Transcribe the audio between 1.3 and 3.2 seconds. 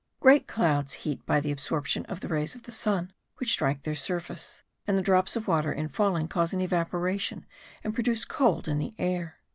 the absorption of the rays of the sun